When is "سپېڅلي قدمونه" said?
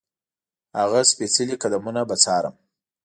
1.09-2.01